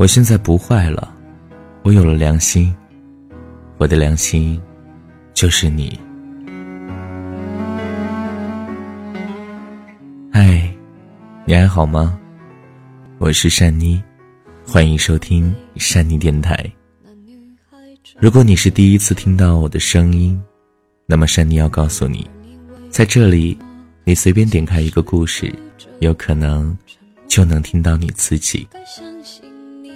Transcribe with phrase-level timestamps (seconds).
[0.00, 1.14] 我现在不坏了，
[1.82, 2.74] 我有了良心，
[3.76, 4.58] 我的良心
[5.34, 6.00] 就是你。
[10.32, 10.74] 嗨，
[11.44, 12.18] 你还好吗？
[13.18, 14.02] 我是善妮，
[14.64, 16.64] 欢迎收听善妮电台。
[18.18, 20.42] 如果你是第一次听到我的声音，
[21.04, 22.26] 那么善妮要告诉你，
[22.88, 23.54] 在这里，
[24.04, 25.54] 你随便点开一个故事，
[25.98, 26.74] 有可能
[27.28, 28.66] 就能听到你自己。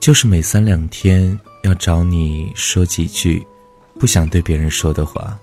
[0.00, 3.46] 就是每三两天要找你说几句
[3.98, 5.38] 不想对别人说的话，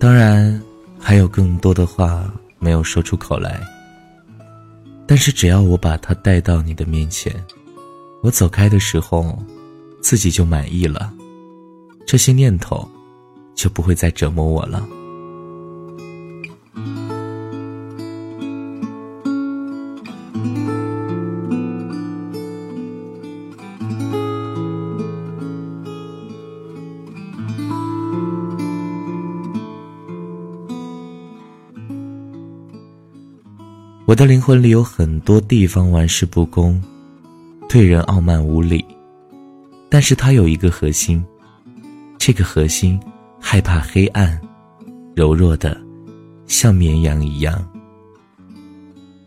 [0.00, 0.60] 当然
[0.98, 3.62] 还有更多的话没有说出口来。
[5.06, 7.32] 但是只要我把它带到你的面前，
[8.20, 9.38] 我走开的时候，
[10.02, 11.14] 自己就满意了，
[12.04, 12.86] 这些念头
[13.54, 14.86] 就不会再折磨我了。
[34.08, 36.82] 我的灵魂里有很多地方玩世不恭，
[37.68, 38.82] 对人傲慢无礼，
[39.90, 41.22] 但是它有一个核心，
[42.16, 42.98] 这个核心
[43.38, 44.40] 害怕黑暗，
[45.14, 45.78] 柔弱的
[46.46, 47.62] 像绵羊一样。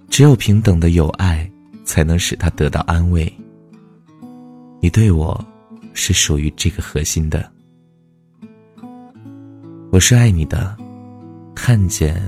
[0.09, 1.47] 只有平等的友爱，
[1.85, 3.31] 才能使他得到安慰。
[4.79, 5.39] 你对我，
[5.93, 7.47] 是属于这个核心的。
[9.91, 10.75] 我是爱你的，
[11.53, 12.19] 看见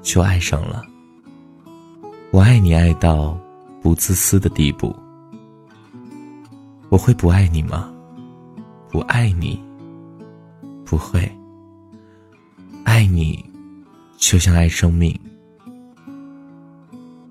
[0.00, 0.87] 就爱上了。
[2.30, 3.38] 我爱你爱到
[3.80, 4.94] 不自私的地步，
[6.90, 7.90] 我会不爱你吗？
[8.90, 9.58] 不爱你，
[10.84, 11.30] 不会。
[12.84, 13.42] 爱你，
[14.18, 15.18] 就像爱生命。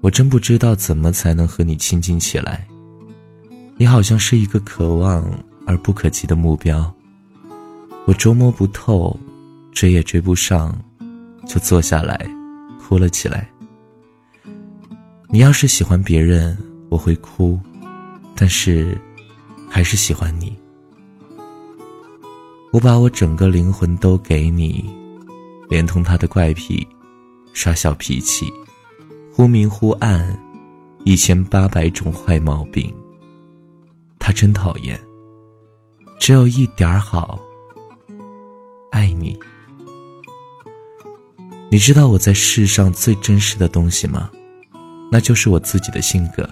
[0.02, 2.68] 我真不知道怎么才能和你亲近起来。
[3.76, 5.24] 你好像是一个可望
[5.68, 6.92] 而不可及的目标，
[8.06, 9.16] 我捉摸不透，
[9.72, 10.76] 追也追不上，
[11.46, 12.28] 就坐下来，
[12.80, 13.48] 哭了起来。
[15.30, 16.58] 你要是喜欢别人，
[16.90, 17.60] 我会哭，
[18.34, 18.98] 但是
[19.70, 20.58] 还是喜欢你。
[22.72, 24.90] 我把我整个灵魂都给你，
[25.70, 26.88] 连同他的怪癖、
[27.52, 28.52] 耍小脾气、
[29.34, 30.38] 忽明忽暗、
[31.04, 32.94] 一千八百种坏毛病。
[34.20, 34.98] 他真讨厌，
[36.20, 37.38] 只有一点儿好，
[38.92, 39.38] 爱你。
[41.70, 44.32] 你知道我在世上最真实的东西吗？
[45.12, 46.48] 那就是我自己的性格，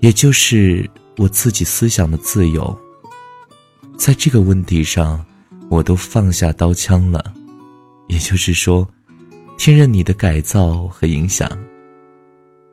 [0.00, 2.76] 也就是我自己思想的自由。
[3.96, 5.24] 在这个问题上，
[5.68, 7.32] 我都放下刀枪了。
[8.08, 8.86] 也就是说，
[9.56, 11.48] 听任你的改造和影响。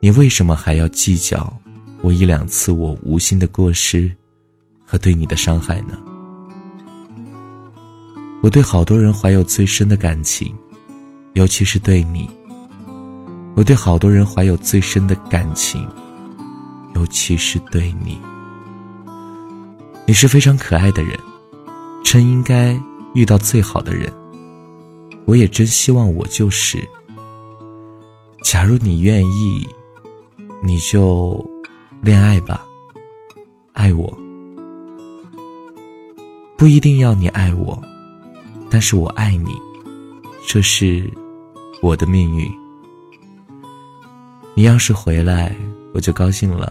[0.00, 1.56] 你为什么还要计较
[2.00, 4.10] 我一两次我无心的过失
[4.84, 5.96] 和对你的伤害呢？
[8.42, 10.54] 我对好多人怀有最深的感情，
[11.34, 12.28] 尤其是对你。
[13.54, 15.86] 我对好多人怀有最深的感情，
[16.94, 18.20] 尤其是对你。
[20.06, 21.18] 你是非常可爱的人，
[22.02, 22.80] 真应该
[23.14, 24.12] 遇到最好的人。
[25.26, 26.78] 我也真希望我就是。
[28.42, 29.68] 假如你愿意，
[30.62, 31.48] 你就
[32.00, 32.66] 恋爱吧，
[33.72, 34.18] 爱我。
[36.56, 37.80] 不一定要你爱我，
[38.70, 39.54] 但是我爱你，
[40.46, 41.08] 这是
[41.80, 42.61] 我的命运。
[44.54, 45.56] 你要是回来，
[45.94, 46.70] 我就高兴了。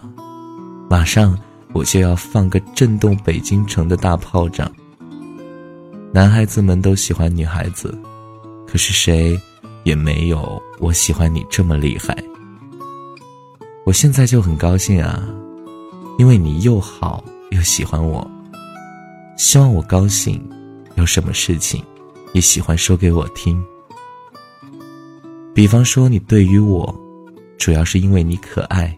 [0.88, 1.36] 马上
[1.72, 4.70] 我就要放个震动北京城的大炮仗。
[6.12, 7.98] 男孩子们都喜欢女孩子，
[8.68, 9.38] 可是谁
[9.82, 12.16] 也没有我喜欢你这么厉害。
[13.84, 15.28] 我现在就很高兴啊，
[16.18, 18.24] 因为你又好又喜欢我。
[19.36, 20.40] 希望我高兴，
[20.94, 21.82] 有什么事情
[22.32, 23.60] 也喜欢说给我听。
[25.52, 27.01] 比方说，你对于我。
[27.62, 28.92] 主要是因为你可爱，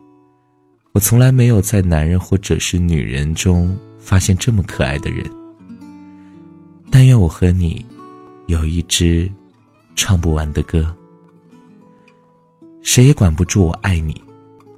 [0.93, 5.31] 我从来没有在男人或者是女人中发现这么可爱的人。
[6.91, 7.85] 但愿我和你
[8.47, 9.31] 有一支
[9.95, 10.97] 唱不完的歌。
[12.81, 14.19] 谁也管不住我爱你，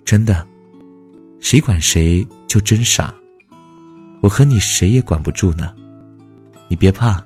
[0.04, 0.44] 真的，
[1.38, 3.14] 谁管谁就真傻。
[4.20, 5.72] 我和你谁也管不住呢，
[6.66, 7.24] 你别怕，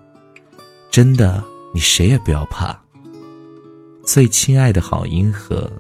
[0.91, 1.43] 真的，
[1.73, 2.79] 你谁也不要怕。
[4.05, 5.73] 最亲爱的好银河，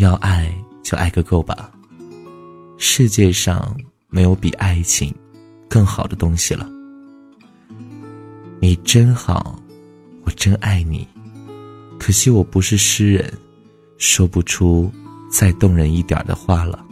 [0.00, 0.50] 要爱
[0.82, 1.70] 就爱个够吧。
[2.78, 3.76] 世界上
[4.08, 5.14] 没有比爱情
[5.68, 6.66] 更好的东西了。
[8.60, 9.60] 你真好，
[10.24, 11.06] 我真爱你。
[11.98, 13.30] 可惜我不是诗人，
[13.98, 14.90] 说不出
[15.30, 16.82] 再动人一点的话了。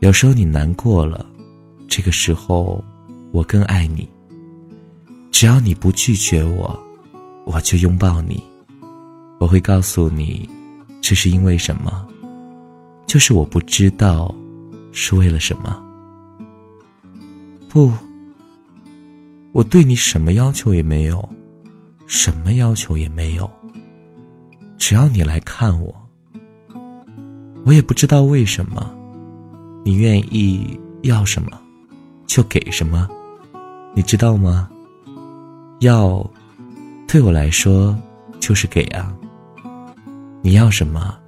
[0.00, 1.24] 有时候你难过了，
[1.86, 2.84] 这个时候
[3.30, 4.08] 我更爱你。
[5.30, 6.76] 只要你不拒绝我，
[7.46, 8.42] 我就拥抱你。
[9.38, 10.48] 我会告诉你，
[11.00, 12.06] 这是因为什么？
[13.06, 14.32] 就是我不知道
[14.92, 15.82] 是为了什么。
[17.68, 17.92] 不，
[19.52, 21.28] 我对你什么要求也没有，
[22.06, 23.50] 什么要求也没有。
[24.78, 25.94] 只要你来看我，
[27.64, 28.94] 我也不知道为什么。
[29.84, 31.58] 你愿意要什么，
[32.26, 33.08] 就给什么，
[33.94, 34.68] 你知道吗？
[35.80, 36.24] 要，
[37.08, 37.96] 对我来说
[38.38, 39.16] 就是给啊。
[40.42, 41.18] 你要什么，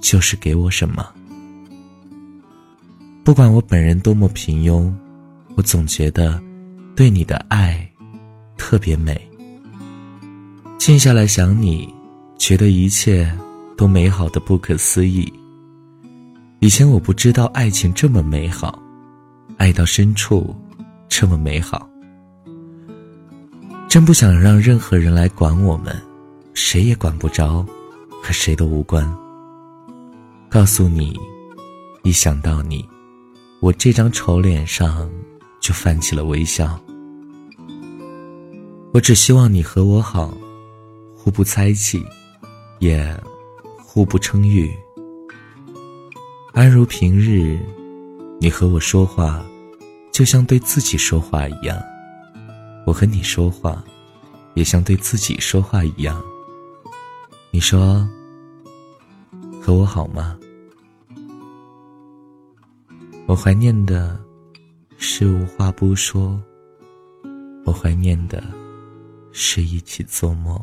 [0.00, 1.06] 就是给我什么。
[3.24, 4.92] 不管我本人多么平庸，
[5.54, 6.42] 我总觉得
[6.96, 7.88] 对你的爱
[8.56, 9.20] 特别美。
[10.78, 11.92] 静下来想你，
[12.36, 13.30] 觉得一切
[13.76, 15.32] 都美好的不可思议。
[16.58, 18.82] 以前我不知道爱情这么美好，
[19.56, 20.56] 爱到深处
[21.08, 21.88] 这么美好。
[23.88, 25.94] 真不想让任何人来管我们，
[26.54, 27.64] 谁也管不着，
[28.22, 29.04] 和谁都无关。
[30.48, 31.18] 告诉你，
[32.04, 32.88] 一想到你，
[33.60, 35.10] 我这张丑脸上
[35.60, 36.78] 就泛起了微笑。
[38.92, 40.32] 我只希望你和我好，
[41.16, 42.04] 互不猜忌，
[42.78, 43.18] 也
[43.76, 44.72] 互不称誉。
[46.52, 47.58] 安如平日，
[48.38, 49.44] 你和我说话，
[50.12, 51.76] 就像对自己说话一样；
[52.86, 53.82] 我和你说话，
[54.54, 56.22] 也像对自己说话一样。
[57.54, 58.08] 你说，
[59.60, 60.38] 和我好吗？
[63.26, 64.18] 我怀念的
[64.96, 66.42] 是无话不说，
[67.66, 68.42] 我怀念的
[69.32, 70.58] 是一起做梦。